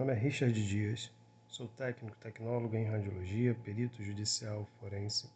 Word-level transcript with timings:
Meu 0.00 0.06
nome 0.06 0.18
é 0.18 0.22
Richard 0.22 0.66
Dias, 0.66 1.12
sou 1.46 1.68
técnico, 1.68 2.16
tecnólogo 2.16 2.74
em 2.74 2.86
radiologia, 2.86 3.54
perito 3.54 4.02
judicial 4.02 4.66
forense 4.80 5.28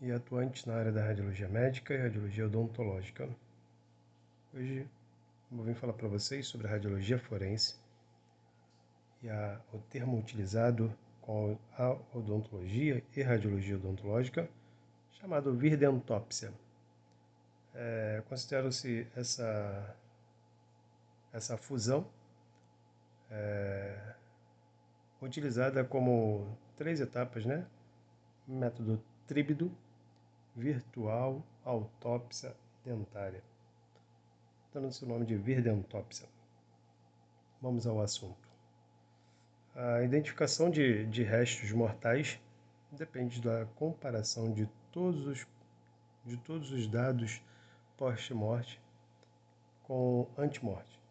e 0.00 0.12
atuante 0.12 0.64
na 0.64 0.76
área 0.76 0.92
da 0.92 1.04
radiologia 1.04 1.48
médica 1.48 1.92
e 1.92 1.96
radiologia 1.96 2.46
odontológica. 2.46 3.28
Hoje 4.54 4.88
vou 5.50 5.64
vir 5.64 5.74
falar 5.74 5.94
para 5.94 6.06
vocês 6.06 6.46
sobre 6.46 6.68
a 6.68 6.70
radiologia 6.70 7.18
forense 7.18 7.74
e 9.20 9.28
a, 9.28 9.60
o 9.72 9.78
termo 9.90 10.16
utilizado 10.16 10.96
com 11.22 11.58
a 11.76 11.90
odontologia 12.16 13.02
e 13.16 13.20
radiologia 13.20 13.74
odontológica 13.74 14.48
chamado 15.10 15.52
virdentópsia. 15.56 16.52
É, 17.74 18.22
Considero-se 18.28 19.08
essa, 19.16 19.96
essa 21.32 21.56
fusão 21.56 22.08
é, 23.34 24.14
utilizada 25.20 25.84
como 25.84 26.56
três 26.76 27.00
etapas, 27.00 27.44
né? 27.44 27.66
Método 28.46 29.02
tríbido, 29.26 29.76
virtual, 30.54 31.42
autópsia 31.64 32.54
dentária. 32.84 33.42
Dando-se 34.72 35.04
o 35.04 35.08
nome 35.08 35.26
de 35.26 35.36
virdentópsia. 35.36 36.28
Vamos 37.60 37.86
ao 37.86 38.00
assunto. 38.00 38.48
A 39.74 40.02
identificação 40.02 40.70
de, 40.70 41.06
de 41.06 41.22
restos 41.24 41.72
mortais 41.72 42.40
depende 42.92 43.40
da 43.40 43.66
comparação 43.74 44.52
de 44.52 44.68
todos 44.92 45.26
os, 45.26 45.46
de 46.24 46.36
todos 46.36 46.70
os 46.70 46.86
dados 46.86 47.42
pós-morte 47.96 48.80
com 49.82 50.28
antemorte. 50.38 51.03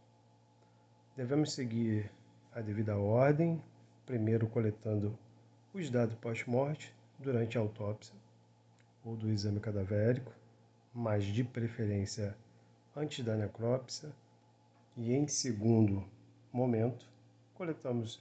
Devemos 1.16 1.54
seguir 1.54 2.12
a 2.56 2.60
devida 2.60 2.98
ordem, 2.98 3.62
primeiro 4.04 4.48
coletando 4.48 5.16
os 5.72 5.88
dados 5.88 6.16
pós-morte 6.16 6.92
durante 7.20 7.56
a 7.56 7.62
autópsia 7.62 8.16
ou 9.06 9.16
do 9.16 9.30
exame 9.30 9.60
cadavérico, 9.60 10.34
mas 10.92 11.24
de 11.24 11.44
preferência 11.44 12.36
antes 12.96 13.24
da 13.24 13.36
necrópsia, 13.36 14.10
e 14.98 15.14
em 15.14 15.28
segundo 15.28 16.04
momento 16.52 17.08
coletamos 17.54 18.20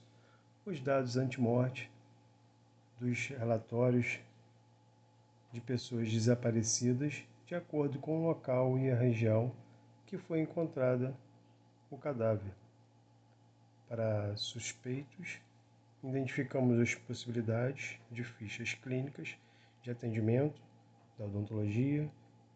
os 0.63 0.79
dados 0.79 1.17
antemorte 1.17 1.91
dos 2.99 3.27
relatórios 3.29 4.19
de 5.51 5.59
pessoas 5.59 6.11
desaparecidas 6.11 7.23
de 7.47 7.55
acordo 7.55 7.97
com 7.97 8.19
o 8.19 8.27
local 8.27 8.77
e 8.77 8.91
a 8.91 8.95
região 8.95 9.51
que 10.05 10.15
foi 10.15 10.41
encontrada 10.41 11.11
o 11.89 11.97
cadáver. 11.97 12.62
Para 13.95 14.35
suspeitos, 14.35 15.39
identificamos 16.03 16.79
as 16.79 16.95
possibilidades 16.95 17.99
de 18.09 18.23
fichas 18.23 18.73
clínicas 18.73 19.37
de 19.83 19.91
atendimento 19.91 20.59
da 21.15 21.25
odontologia 21.25 22.09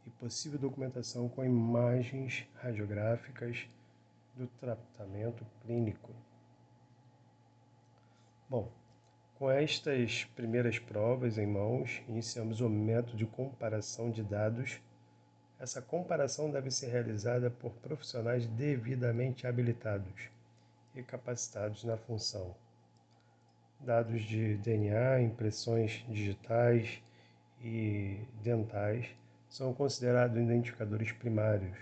e 0.07 0.09
possível 0.09 0.57
documentação 0.57 1.29
com 1.29 1.45
imagens 1.45 2.43
radiográficas 2.55 3.69
do 4.35 4.47
tratamento 4.59 5.45
clínico. 5.61 6.11
Bom, 8.49 8.71
com 9.35 9.51
estas 9.51 10.25
primeiras 10.35 10.79
provas 10.79 11.37
em 11.37 11.45
mãos, 11.45 12.01
iniciamos 12.07 12.61
o 12.61 12.67
método 12.67 13.15
de 13.15 13.27
comparação 13.27 14.09
de 14.09 14.23
dados. 14.23 14.81
Essa 15.59 15.83
comparação 15.83 16.49
deve 16.49 16.71
ser 16.71 16.87
realizada 16.87 17.51
por 17.51 17.73
profissionais 17.73 18.47
devidamente 18.47 19.45
habilitados 19.45 20.35
e 20.97 21.03
capacitados 21.03 21.83
na 21.83 21.95
função. 21.95 22.55
Dados 23.79 24.23
de 24.23 24.57
DNA, 24.57 25.21
impressões 25.21 26.03
digitais 26.09 27.01
e 27.61 28.19
dentais 28.41 29.07
são 29.49 29.73
considerados 29.73 30.37
identificadores 30.37 31.11
primários 31.11 31.77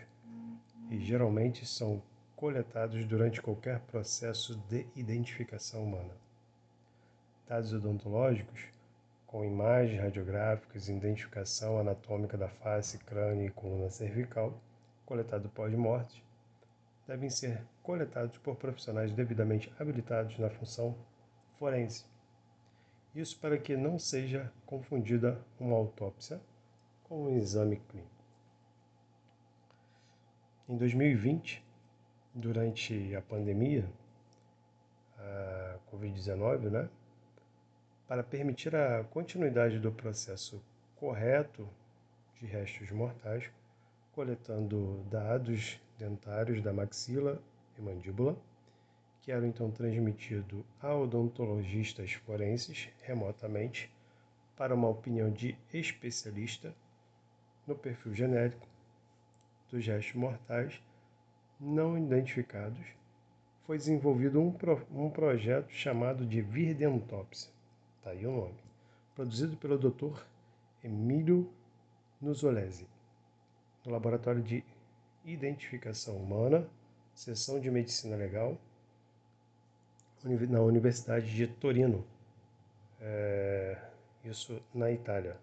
e 0.89 0.99
geralmente 0.99 1.65
são 1.65 2.01
coletados 2.35 3.05
durante 3.05 3.41
qualquer 3.41 3.79
processo 3.81 4.55
de 4.69 4.85
identificação 4.95 5.83
humana. 5.83 6.13
Dados 7.47 7.73
odontológicos, 7.73 8.65
com 9.25 9.43
imagens 9.43 10.01
radiográficas 10.01 10.89
identificação 10.89 11.79
anatômica 11.79 12.37
da 12.37 12.49
face, 12.49 12.97
crânio 12.97 13.47
e 13.47 13.51
coluna 13.51 13.89
cervical, 13.89 14.53
coletado 15.05 15.49
pós-morte, 15.49 16.23
devem 17.07 17.29
ser 17.29 17.61
coletados 17.83 18.37
por 18.39 18.55
profissionais 18.55 19.11
devidamente 19.11 19.71
habilitados 19.79 20.37
na 20.39 20.49
função 20.49 20.95
forense. 21.57 22.05
Isso 23.13 23.39
para 23.39 23.57
que 23.57 23.77
não 23.77 23.97
seja 23.97 24.51
confundida 24.65 25.39
uma 25.59 25.75
autópsia 25.75 26.41
com 27.03 27.25
um 27.25 27.37
exame 27.37 27.77
clínico. 27.77 28.09
Em 30.67 30.75
2020, 30.77 31.63
durante 32.33 33.15
a 33.15 33.21
pandemia, 33.21 33.87
a 35.17 35.77
Covid-19, 35.91 36.69
né? 36.69 36.89
Para 38.07 38.23
permitir 38.23 38.75
a 38.75 39.03
continuidade 39.05 39.79
do 39.79 39.91
processo 39.91 40.61
correto 40.95 41.67
de 42.39 42.45
restos 42.45 42.91
mortais, 42.91 43.49
coletando 44.11 45.03
dados 45.09 45.79
dentários 45.97 46.61
da 46.61 46.73
maxila 46.73 47.41
e 47.77 47.81
mandíbula, 47.81 48.37
que 49.21 49.31
eram 49.31 49.47
então 49.47 49.71
transmitidos 49.71 50.63
a 50.81 50.93
odontologistas 50.93 52.13
forenses 52.13 52.89
remotamente 53.01 53.91
para 54.55 54.75
uma 54.75 54.87
opinião 54.87 55.31
de 55.31 55.57
especialista 55.73 56.73
no 57.65 57.75
perfil 57.75 58.13
genérico 58.13 58.67
dos 59.71 59.85
restos 59.85 60.15
mortais 60.15 60.81
não 61.59 61.97
identificados, 61.97 62.85
foi 63.65 63.77
desenvolvido 63.77 64.39
um, 64.39 64.51
pro, 64.51 64.85
um 64.91 65.09
projeto 65.09 65.71
chamado 65.71 66.25
de 66.25 66.41
Virdentópsia, 66.41 67.51
tá 68.03 68.11
aí 68.11 68.25
o 68.25 68.31
nome, 68.31 68.59
produzido 69.15 69.57
pelo 69.57 69.77
Dr. 69.77 70.21
Emílio 70.83 71.49
Nuzolese, 72.21 72.87
no 73.83 73.91
Laboratório 73.91 74.43
de 74.43 74.63
Identificação 75.25 76.17
Humana, 76.17 76.69
Seção 77.15 77.59
de 77.59 77.71
Medicina 77.71 78.15
Legal, 78.15 78.57
na 80.23 80.61
Universidade 80.61 81.33
de 81.33 81.47
Torino, 81.47 82.05
é, 83.01 83.77
isso 84.23 84.61
na 84.73 84.91
Itália. 84.91 85.37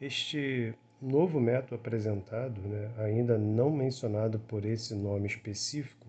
Este 0.00 0.74
novo 1.00 1.38
método 1.38 1.74
apresentado, 1.74 2.60
né, 2.62 2.94
ainda 2.96 3.36
não 3.36 3.70
mencionado 3.70 4.38
por 4.40 4.64
esse 4.64 4.94
nome 4.94 5.26
específico, 5.26 6.06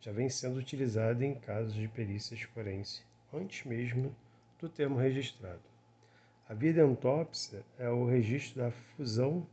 já 0.00 0.10
vem 0.10 0.28
sendo 0.28 0.58
utilizado 0.58 1.22
em 1.22 1.36
casos 1.36 1.74
de 1.74 1.86
perícias 1.86 2.42
forense, 2.42 3.02
antes 3.32 3.64
mesmo 3.64 4.14
do 4.58 4.68
termo 4.68 4.96
registrado. 4.96 5.62
A 6.48 6.54
videoautópsia 6.54 7.64
é 7.78 7.88
o 7.88 8.04
registro 8.04 8.62
da 8.62 8.70
fusão 8.70 9.46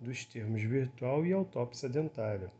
dos 0.00 0.24
termos 0.24 0.62
virtual 0.62 1.24
e 1.24 1.32
autópsia 1.32 1.88
dentária, 1.88 2.50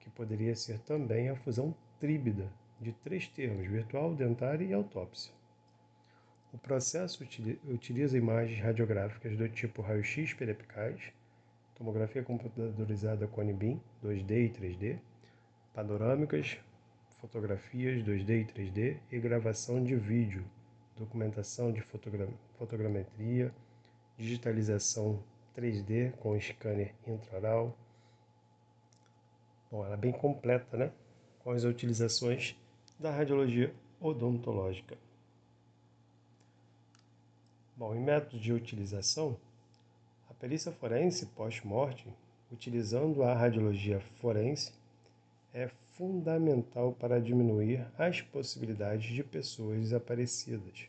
que 0.00 0.10
poderia 0.10 0.54
ser 0.56 0.78
também 0.80 1.28
a 1.28 1.36
fusão 1.36 1.74
tríbida 1.98 2.50
de 2.80 2.92
três 2.92 3.28
termos, 3.28 3.66
virtual, 3.66 4.14
dentária 4.14 4.64
e 4.64 4.72
autópsia. 4.72 5.32
O 6.52 6.58
processo 6.58 7.24
utiliza 7.64 8.18
imagens 8.18 8.60
radiográficas 8.60 9.36
do 9.36 9.48
tipo 9.48 9.80
raio-x 9.80 10.34
perepicaz, 10.34 11.00
tomografia 11.74 12.22
computadorizada 12.22 13.26
com 13.26 13.42
NBIM 13.42 13.80
2D 14.04 14.30
e 14.30 14.50
3D, 14.50 14.98
panorâmicas, 15.72 16.58
fotografias 17.20 18.02
2D 18.04 18.42
e 18.42 18.44
3D 18.44 18.96
e 19.10 19.18
gravação 19.18 19.82
de 19.82 19.96
vídeo, 19.96 20.44
documentação 20.98 21.72
de 21.72 21.80
fotogra 21.80 22.28
fotogrametria, 22.58 23.54
digitalização 24.18 25.22
3D 25.56 26.12
com 26.16 26.38
scanner 26.40 26.94
intraoral. 27.06 27.76
Bom, 29.70 29.84
ela 29.84 29.94
é 29.94 29.98
bem 29.98 30.12
completa, 30.12 30.76
né? 30.76 30.92
Com 31.40 31.50
as 31.50 31.64
utilizações 31.64 32.56
da 32.98 33.10
radiologia 33.10 33.74
odontológica. 34.00 34.96
Bom, 37.76 37.94
em 37.94 38.00
métodos 38.00 38.40
de 38.40 38.52
utilização, 38.52 39.36
a 40.30 40.34
perícia 40.34 40.72
forense 40.72 41.26
pós-morte, 41.26 42.06
utilizando 42.50 43.22
a 43.22 43.34
radiologia 43.34 44.00
forense, 44.20 44.72
é 45.52 45.68
fundamental 45.94 46.92
para 46.92 47.20
diminuir 47.20 47.86
as 47.98 48.20
possibilidades 48.20 49.12
de 49.12 49.24
pessoas 49.24 49.80
desaparecidas, 49.80 50.88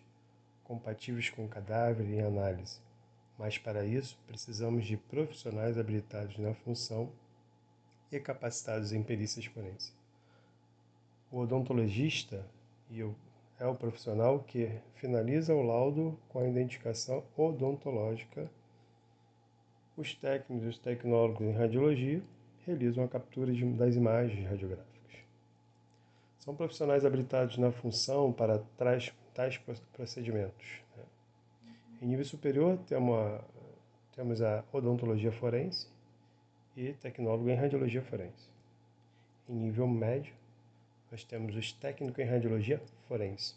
compatíveis 0.63 1.30
com 1.30 1.48
cadáver 1.48 2.07
em 2.07 2.21
análise 2.21 2.82
mas 3.38 3.57
para 3.57 3.85
isso 3.85 4.18
precisamos 4.27 4.85
de 4.85 4.97
profissionais 4.97 5.77
habilitados 5.77 6.38
na 6.38 6.53
função 6.53 7.12
e 8.12 8.19
capacitados 8.19 8.94
em 8.94 9.01
perícias 9.01 9.45
forenses. 9.45 9.94
O 11.31 11.39
odontologista 11.39 12.45
é 13.59 13.65
o 13.65 13.75
profissional 13.75 14.39
que 14.39 14.69
finaliza 14.95 15.56
o 15.56 15.63
laudo 15.63 16.18
com 16.30 16.39
a 16.39 16.47
identificação 16.47 17.24
odontológica. 17.35 18.50
Os 19.97 20.13
técnicos 20.13 20.65
e 20.65 20.69
os 20.69 20.77
tecnólogos 20.77 21.41
em 21.41 21.53
radiologia 21.53 22.21
realizam 22.65 23.03
a 23.03 23.07
captura 23.07 23.51
das 23.75 23.95
imagens 23.95 24.47
radiográficas. 24.47 24.94
São 26.39 26.56
profissionais 26.56 27.06
habilitados 27.06 27.57
na 27.57 27.71
função 27.71 28.31
para 28.31 28.59
tais, 28.77 29.13
procedimentos. 29.94 30.81
Né? 30.95 31.03
Em 32.04 32.08
nível 32.08 32.26
superior, 32.26 32.78
temos 32.86 33.18
a, 33.18 33.42
temos 34.14 34.42
a 34.42 34.62
odontologia 34.74 35.32
forense 35.32 35.88
e 36.76 36.92
tecnólogo 36.96 37.50
em 37.50 37.56
radiologia 37.56 38.02
forense. 38.02 38.50
Em 39.48 39.54
nível 39.54 39.88
médio, 39.88 40.34
nós 41.10 41.24
temos 41.24 41.56
os 41.56 41.72
técnicos 41.72 42.20
em 42.20 42.28
radiologia 42.28 42.82
forense. 43.08 43.56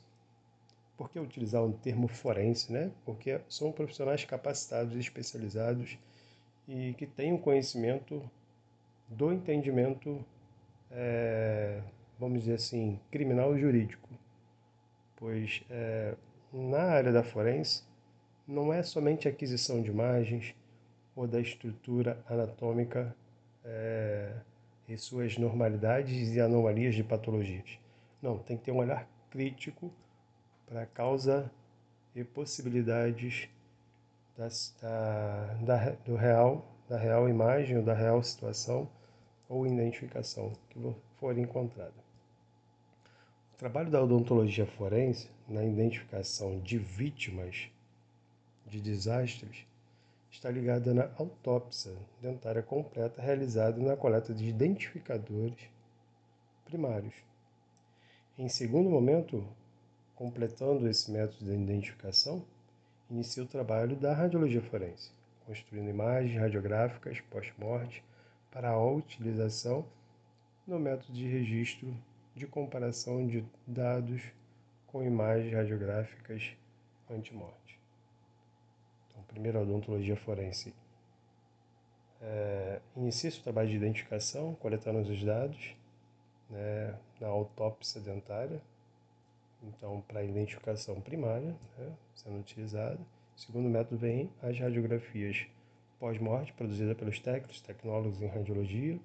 Por 0.97 1.11
que 1.11 1.19
utilizar 1.19 1.61
o 1.61 1.73
termo 1.73 2.07
forense? 2.07 2.73
Né? 2.73 2.93
Porque 3.05 3.41
são 3.49 3.73
profissionais 3.73 4.25
capacitados 4.25 4.95
especializados 4.97 5.99
e 6.69 6.95
que 6.97 7.05
têm 7.05 7.33
um 7.33 7.39
conhecimento 7.39 8.23
do 9.09 9.33
entendimento, 9.33 10.25
é, 10.93 11.83
vamos 12.17 12.43
dizer 12.43 12.55
assim, 12.55 13.01
criminal 13.11 13.59
jurídico. 13.59 14.09
Pois 15.17 15.65
é, 15.69 16.15
na 16.53 16.83
área 16.83 17.11
da 17.11 17.25
forense, 17.25 17.86
não 18.47 18.73
é 18.73 18.83
somente 18.83 19.27
a 19.27 19.31
aquisição 19.31 19.83
de 19.83 19.91
imagens 19.91 20.55
ou 21.15 21.27
da 21.27 21.41
estrutura 21.41 22.23
anatômica 22.29 23.15
é, 23.65 24.33
e 24.89 24.97
suas 24.97 25.37
normalidades 25.37 26.35
e 26.35 26.41
anomalias 26.41 26.95
de 26.95 27.03
patologias. 27.03 27.79
Não, 28.23 28.39
tem 28.39 28.57
que 28.57 28.65
ter 28.65 28.73
um 28.73 28.79
olhar 28.79 29.09
crítico 29.31 29.93
para 30.67 30.83
a 30.83 30.87
causa 30.87 31.51
e 32.15 32.23
possibilidades 32.23 33.49
das, 34.37 34.75
da, 34.81 35.55
da, 35.63 35.91
do 36.05 36.15
real, 36.15 36.67
da 36.89 36.97
real 36.97 37.29
imagem 37.29 37.79
ou 37.79 37.83
da 37.83 37.95
real 37.95 38.23
situação 38.23 38.89
ou 39.49 39.67
identificação 39.67 40.53
que 40.71 40.95
for 41.17 41.37
encontrada. 41.37 42.07
O 43.55 43.57
trabalho 43.57 43.91
da 43.91 44.03
odontologia 44.03 44.67
forense 44.67 45.31
na 45.49 45.65
identificação 45.65 46.61
de 46.61 46.79
vítimas 46.79 47.71
de 48.77 48.83
desastres 48.83 49.67
está 50.31 50.51
ligada 50.51 50.93
na 50.93 51.11
autópsia 51.19 51.93
dentária 52.21 52.63
completa 52.63 53.23
realizada 53.23 53.81
na 53.83 53.97
coleta 53.97 54.35
de 54.35 54.47
identificadores 54.47 55.59
primários. 56.65 57.15
Em 58.39 58.49
segundo 58.49 58.91
momento, 58.91 59.47
completando 60.15 60.87
esse 60.89 61.11
método 61.11 61.47
de 61.47 61.53
identificação, 61.53 62.45
inicia 63.11 63.43
o 63.43 63.47
trabalho 63.47 63.97
da 63.97 64.13
radiologia 64.13 64.61
forense, 64.61 65.11
construindo 65.47 65.89
imagens 65.89 66.39
radiográficas 66.39 67.21
pós-morte 67.31 68.05
para 68.51 68.71
a 68.71 68.85
utilização 68.85 69.87
no 70.67 70.79
método 70.79 71.15
de 71.15 71.27
registro 71.27 71.97
de 72.35 72.47
comparação 72.47 73.27
de 73.27 73.43
dados 73.67 74.21
com 74.87 75.03
imagens 75.03 75.55
radiográficas 75.55 76.55
anti-morte. 77.09 77.76
Então, 79.17 79.25
primeiro, 79.25 79.59
a 79.59 79.63
odontologia 79.63 80.15
forense 80.15 80.75
é, 82.21 82.81
inicia 82.95 83.31
o 83.31 83.43
trabalho 83.43 83.71
de 83.71 83.77
identificação, 83.77 84.55
coletando 84.57 84.99
os 84.99 85.25
dados 85.25 85.75
né, 86.51 86.95
na 87.19 87.29
autópsia 87.29 88.01
dentária, 88.01 88.61
então, 89.63 90.03
para 90.03 90.23
identificação 90.23 91.01
primária, 91.01 91.57
né, 91.79 91.93
sendo 92.15 92.39
utilizada. 92.39 92.99
Segundo 93.35 93.69
método, 93.69 93.99
vem 93.99 94.31
as 94.43 94.59
radiografias 94.59 95.47
pós-morte, 95.99 96.53
produzida 96.53 96.95
pelos 96.95 97.19
técnicos, 97.19 97.61
tecnólogos 97.63 98.21
em 98.21 98.27
radiologia, 98.27 99.01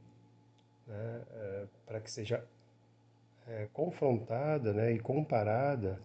né, 0.88 1.22
é, 1.31 1.66
para 1.86 2.02
que 2.02 2.12
seja 2.12 2.46
é, 3.48 3.68
confrontada 3.72 4.74
né, 4.74 4.92
e 4.92 5.00
comparada 5.00 6.02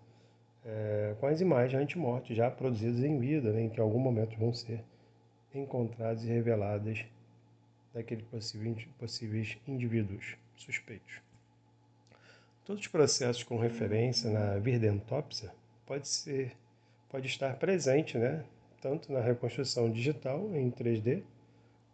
é, 0.67 1.15
com 1.21 1.27
as 1.27 1.41
imagens 1.41 1.81
anti-morte 1.81 2.35
já 2.35 2.51
produzidas 2.51 3.03
em 3.05 3.19
vida, 3.19 3.53
né, 3.53 3.69
que 3.69 3.79
em 3.79 3.83
algum 3.83 4.01
momento 4.01 4.37
vão 4.37 4.53
ser 4.53 4.83
encontradas 5.55 6.25
e 6.25 6.27
reveladas 6.27 7.05
daqueles 7.95 8.25
possíveis 8.99 9.57
indivíduos 9.67 10.37
suspeitos. 10.57 11.21
Todos 12.65 12.83
os 12.83 12.89
processos 12.89 13.45
com 13.45 13.57
referência 13.57 14.29
na 14.29 14.59
virdentópsia 14.59 15.53
pode 15.87 16.09
ser 16.09 16.57
pode 17.09 17.29
estar 17.29 17.57
presente, 17.57 18.19
né, 18.19 18.45
tanto 18.83 19.13
na 19.13 19.21
reconstrução 19.21 19.91
digital 19.91 20.55
em 20.55 20.71
3D 20.71 21.23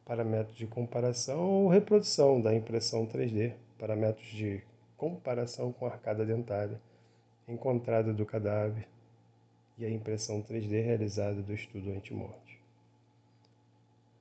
para 0.04 0.24
métodos 0.24 0.56
de 0.56 0.66
comparação 0.66 1.40
ou 1.40 1.69
reprodução 1.69 2.40
da 2.40 2.54
impressão 2.54 3.06
3D 3.06 3.52
para 3.78 3.94
métodos 3.94 4.30
de 4.30 4.62
comparação 4.96 5.72
com 5.72 5.86
arcada 5.86 6.24
dentária 6.24 6.80
encontrada 7.52 8.12
do 8.12 8.25
cadáver 8.25 8.88
e 9.78 9.84
a 9.84 9.90
impressão 9.90 10.43
3D 10.43 10.82
realizada 10.82 11.43
do 11.43 11.52
estudo 11.52 11.90
antimorte. 11.90 12.60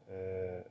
É, 0.10 0.64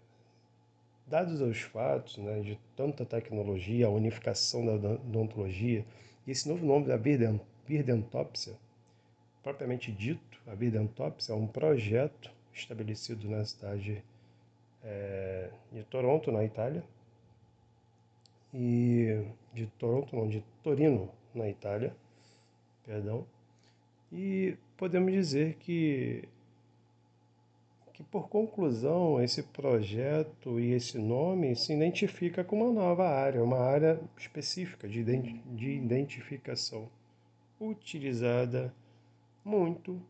dados 1.06 1.40
os 1.40 1.60
fatos 1.60 2.18
né, 2.18 2.40
de 2.40 2.58
tanta 2.76 3.04
tecnologia, 3.04 3.86
a 3.86 3.90
unificação 3.90 4.64
da 4.64 4.90
odontologia 4.90 5.84
e 6.26 6.30
esse 6.30 6.48
novo 6.48 6.64
nome 6.64 6.86
da 6.86 6.96
virdentópsia, 7.66 8.54
propriamente 9.42 9.90
dito, 9.90 10.40
a 10.46 10.54
virdentópsia 10.54 11.32
é 11.32 11.36
um 11.36 11.46
projeto 11.46 12.30
estabelecido 12.52 13.28
na 13.28 13.44
cidade 13.44 14.02
é, 14.82 15.50
de 15.72 15.82
Toronto, 15.84 16.30
na 16.30 16.44
Itália, 16.44 16.84
e 18.52 19.24
de 19.54 19.66
Toronto, 19.78 20.14
não, 20.16 20.28
de 20.28 20.44
Torino, 20.62 21.08
na 21.35 21.49
Itália, 21.49 21.94
perdão, 22.90 23.25
e 24.11 24.56
podemos 24.76 25.12
dizer 25.12 25.54
que 25.61 26.28
que 27.92 28.02
por 28.02 28.28
conclusão 28.28 29.23
esse 29.23 29.44
projeto 29.44 30.59
e 30.59 30.73
esse 30.73 30.99
nome 30.99 31.54
se 31.54 31.73
identifica 31.73 32.42
com 32.42 32.56
uma 32.56 32.73
nova 32.73 33.06
área, 33.09 33.44
uma 33.44 33.59
área 33.59 34.00
específica 34.16 34.88
de, 34.88 35.04
de 35.04 35.70
identificação 35.70 36.88
utilizada 37.61 38.75
muito, 39.44 40.00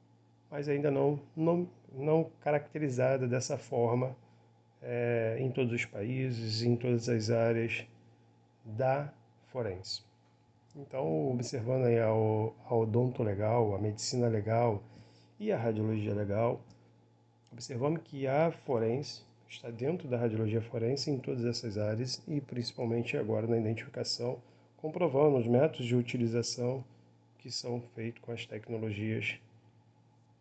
mas 0.50 0.66
ainda 0.66 0.90
não, 0.90 1.20
não, 1.36 1.68
não 1.92 2.30
caracterizada 2.40 3.28
dessa 3.28 3.58
forma 3.58 4.16
é, 4.80 5.36
em 5.38 5.50
todos 5.50 5.72
os 5.72 5.84
países, 5.84 6.62
em 6.62 6.76
todas 6.76 7.10
as 7.10 7.28
áreas 7.28 7.84
da 8.64 9.12
forense. 9.48 10.08
Então, 10.76 11.32
observando 11.32 11.86
aí 11.86 11.98
a, 11.98 12.06
a 12.06 12.74
odonto 12.74 13.22
legal, 13.22 13.74
a 13.74 13.78
medicina 13.78 14.28
legal 14.28 14.82
e 15.38 15.50
a 15.50 15.58
radiologia 15.58 16.14
legal, 16.14 16.60
observamos 17.50 18.02
que 18.04 18.26
a 18.26 18.52
forense 18.52 19.22
está 19.48 19.68
dentro 19.68 20.06
da 20.06 20.16
radiologia 20.16 20.62
forense 20.62 21.10
em 21.10 21.18
todas 21.18 21.44
essas 21.44 21.76
áreas 21.76 22.22
e 22.28 22.40
principalmente 22.40 23.16
agora 23.16 23.48
na 23.48 23.58
identificação, 23.58 24.40
comprovando 24.76 25.38
os 25.38 25.46
métodos 25.46 25.86
de 25.86 25.96
utilização 25.96 26.84
que 27.38 27.50
são 27.50 27.80
feitos 27.94 28.22
com 28.22 28.30
as 28.30 28.46
tecnologias 28.46 29.40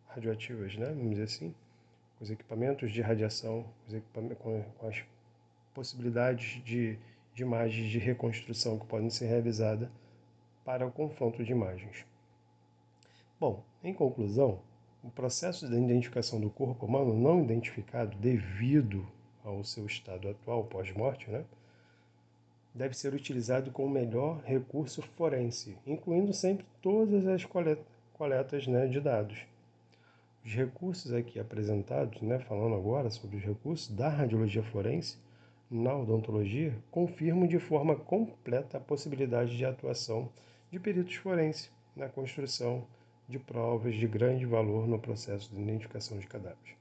radioativas, 0.06 0.76
né? 0.76 0.86
vamos 0.86 1.10
dizer 1.10 1.24
assim 1.24 1.54
os 2.20 2.30
equipamentos 2.30 2.92
de 2.92 3.00
radiação, 3.00 3.64
com, 4.12 4.28
com 4.74 4.86
as 4.86 5.02
possibilidades 5.74 6.62
de, 6.62 6.98
de 7.34 7.42
imagens 7.42 7.90
de 7.90 7.98
reconstrução 7.98 8.78
que 8.78 8.86
podem 8.86 9.08
ser 9.08 9.26
realizadas 9.26 9.88
para 10.64 10.86
o 10.86 10.92
confronto 10.92 11.42
de 11.42 11.52
imagens. 11.52 12.04
Bom, 13.38 13.62
em 13.82 13.94
conclusão, 13.94 14.60
o 15.02 15.10
processo 15.10 15.68
de 15.68 15.74
identificação 15.74 16.40
do 16.40 16.50
corpo 16.50 16.86
humano 16.86 17.14
não 17.14 17.42
identificado 17.42 18.16
devido 18.18 19.06
ao 19.44 19.64
seu 19.64 19.86
estado 19.86 20.28
atual 20.28 20.64
pós-morte, 20.64 21.30
né, 21.30 21.44
deve 22.74 22.94
ser 22.94 23.14
utilizado 23.14 23.70
com 23.70 23.84
o 23.84 23.90
melhor 23.90 24.42
recurso 24.44 25.02
forense, 25.02 25.76
incluindo 25.86 26.32
sempre 26.32 26.66
todas 26.82 27.26
as 27.26 27.44
coletas 27.44 28.66
né, 28.66 28.86
de 28.86 29.00
dados 29.00 29.46
os 30.44 30.54
recursos 30.54 31.12
aqui 31.12 31.38
apresentados, 31.38 32.20
né, 32.22 32.38
falando 32.38 32.74
agora 32.74 33.10
sobre 33.10 33.36
os 33.36 33.42
recursos 33.42 33.94
da 33.94 34.08
radiologia 34.08 34.62
forense 34.62 35.18
na 35.70 35.94
odontologia, 35.94 36.74
confirmam 36.90 37.46
de 37.46 37.58
forma 37.58 37.94
completa 37.94 38.78
a 38.78 38.80
possibilidade 38.80 39.56
de 39.56 39.64
atuação 39.64 40.28
de 40.70 40.78
peritos 40.78 41.16
forenses 41.16 41.70
na 41.96 42.08
construção 42.08 42.86
de 43.28 43.38
provas 43.38 43.94
de 43.96 44.06
grande 44.06 44.46
valor 44.46 44.86
no 44.86 44.98
processo 44.98 45.52
de 45.54 45.60
identificação 45.60 46.18
de 46.18 46.26
cadáveres. 46.26 46.76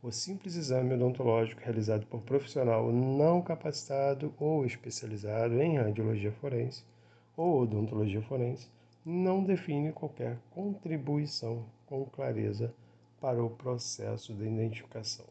o 0.00 0.12
simples 0.12 0.54
exame 0.54 0.94
odontológico 0.94 1.60
realizado 1.60 2.06
por 2.06 2.20
profissional 2.22 2.92
não 2.92 3.42
capacitado 3.42 4.32
ou 4.38 4.64
especializado 4.64 5.60
em 5.60 5.76
radiologia 5.76 6.30
forense 6.30 6.84
ou 7.36 7.62
odontologia 7.62 8.22
forense 8.22 8.68
não 9.04 9.42
define 9.42 9.92
qualquer 9.92 10.38
contribuição 10.50 11.64
com 11.86 12.04
clareza 12.04 12.72
para 13.20 13.42
o 13.42 13.50
processo 13.50 14.32
de 14.32 14.44
identificação. 14.44 15.26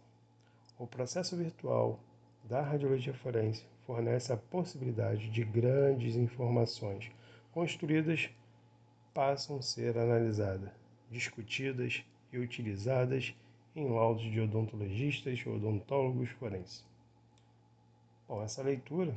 O 0.78 0.86
processo 0.86 1.36
virtual 1.36 2.00
da 2.44 2.62
radiologia 2.62 3.14
forense 3.14 3.64
fornece 3.86 4.34
a 4.34 4.38
possibilidade 4.38 5.30
de 5.30 5.44
grandes 5.44 6.16
informações 6.16 7.12
construídas 7.52 8.30
passam 9.14 9.58
a 9.58 9.62
ser 9.62 9.98
analisadas, 9.98 10.70
discutidas 11.10 12.04
e 12.32 12.38
utilizadas 12.38 13.34
em 13.76 13.90
laudos 13.90 14.24
de 14.24 14.40
odontologistas 14.40 15.46
odontólogos 15.46 16.30
forenses. 16.32 16.86
Bom, 18.28 18.44
essa 18.44 18.62
leitura 18.62 19.16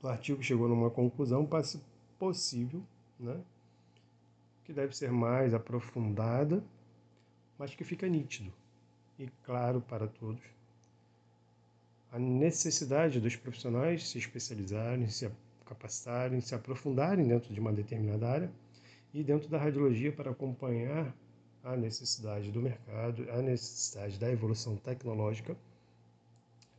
do 0.00 0.08
artigo 0.08 0.42
chegou 0.42 0.68
numa 0.68 0.90
conclusão 0.90 1.48
possível, 2.18 2.82
né, 3.18 3.40
que 4.64 4.72
deve 4.72 4.96
ser 4.96 5.10
mais 5.12 5.52
aprofundada, 5.52 6.64
mas 7.58 7.74
que 7.74 7.84
fica 7.84 8.08
nítido 8.08 8.52
e 9.18 9.28
claro 9.44 9.80
para 9.80 10.06
todos 10.06 10.54
a 12.14 12.18
necessidade 12.18 13.18
dos 13.18 13.34
profissionais 13.34 14.08
se 14.08 14.18
especializarem, 14.18 15.08
se 15.08 15.28
capacitarem, 15.64 16.40
se 16.40 16.54
aprofundarem 16.54 17.26
dentro 17.26 17.52
de 17.52 17.60
uma 17.60 17.72
determinada 17.72 18.28
área 18.28 18.52
e 19.12 19.22
dentro 19.22 19.48
da 19.48 19.58
radiologia 19.58 20.12
para 20.12 20.30
acompanhar 20.30 21.14
a 21.62 21.76
necessidade 21.76 22.50
do 22.50 22.60
mercado, 22.60 23.26
a 23.30 23.40
necessidade 23.40 24.18
da 24.18 24.30
evolução 24.30 24.76
tecnológica, 24.76 25.56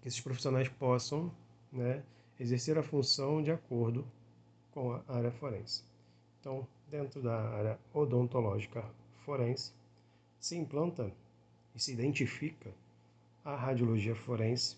que 0.01 0.08
esses 0.08 0.22
profissionais 0.22 0.70
possam 0.70 1.32
né, 1.72 2.04
exercer 2.39 2.77
a 2.77 2.84
função 2.84 3.42
de 3.42 3.51
acordo 3.51 4.06
com 4.72 4.92
a 4.92 5.01
área 5.08 5.32
forense. 5.32 5.84
Então, 6.39 6.68
dentro 6.89 7.22
da 7.22 7.36
área 7.36 7.80
odontológica 7.94 8.86
forense, 9.25 9.72
se 10.39 10.56
implanta 10.56 11.12
e 11.74 11.82
se 11.82 11.92
identifica 11.92 12.70
a 13.44 13.56
radiologia 13.56 14.15
forense 14.15 14.77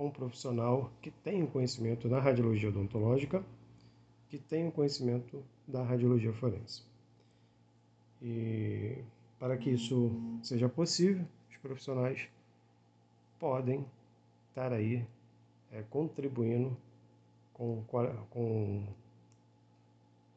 com 0.00 0.06
um 0.06 0.10
profissional 0.10 0.90
que 1.02 1.10
tem 1.10 1.42
o 1.42 1.46
conhecimento 1.46 2.08
da 2.08 2.18
radiologia 2.18 2.70
odontológica, 2.70 3.44
que 4.30 4.38
tem 4.38 4.66
o 4.66 4.72
conhecimento 4.72 5.44
da 5.68 5.82
radiologia 5.82 6.32
forense. 6.32 6.82
E 8.22 8.96
para 9.38 9.58
que 9.58 9.68
isso 9.68 10.10
seja 10.42 10.70
possível, 10.70 11.22
os 11.50 11.56
profissionais 11.58 12.30
podem 13.38 13.84
estar 14.48 14.72
aí 14.72 15.04
é, 15.70 15.82
contribuindo 15.90 16.74
com, 17.52 17.84
com, 18.30 18.86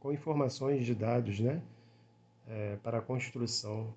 com 0.02 0.12
informações 0.12 0.86
de 0.86 0.94
dados 0.94 1.40
né, 1.40 1.64
é, 2.50 2.76
para 2.84 2.98
a 2.98 3.02
construção 3.02 3.96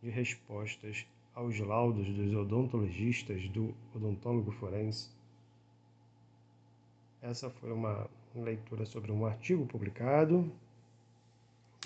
de 0.00 0.10
respostas 0.10 1.04
aos 1.34 1.58
laudos 1.58 2.06
dos 2.06 2.34
odontologistas, 2.34 3.48
do 3.48 3.74
odontólogo 3.94 4.52
forense. 4.52 5.10
Essa 7.20 7.48
foi 7.50 7.72
uma 7.72 8.08
leitura 8.34 8.84
sobre 8.84 9.12
um 9.12 9.24
artigo 9.24 9.66
publicado 9.66 10.52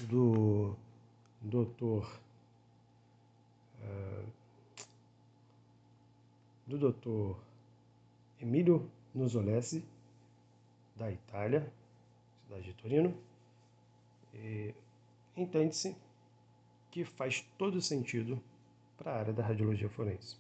do 0.08 0.74
Dr. 1.42 2.06
Uh, 3.82 4.26
do 6.66 6.90
Dr. 6.90 7.38
Emílio 8.40 8.90
Nuzolesi, 9.14 9.84
da 10.96 11.10
Itália, 11.10 11.72
cidade 12.44 12.64
de 12.64 12.74
Torino. 12.74 13.16
Entende-se 15.36 15.96
que 16.90 17.04
faz 17.04 17.42
todo 17.58 17.80
sentido 17.80 18.40
para 18.96 19.12
a 19.12 19.18
área 19.20 19.32
da 19.32 19.42
radiologia 19.42 19.88
forense. 19.88 20.36